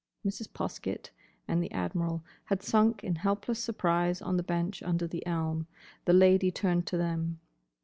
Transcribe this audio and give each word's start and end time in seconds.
Mrs. 0.25 0.49
Poskett 0.49 1.11
and 1.47 1.61
the 1.61 1.71
Admiral 1.71 2.23
had 2.45 2.63
sunk 2.63 3.03
in 3.03 3.17
helpless 3.17 3.59
surprise 3.63 4.19
on 4.19 4.35
the 4.35 4.41
bench 4.41 4.81
under 4.81 5.05
the 5.05 5.23
elm. 5.27 5.67
The 6.05 6.13
Lady 6.13 6.49
turned 6.49 6.87
to 6.87 6.97
them. 6.97 7.39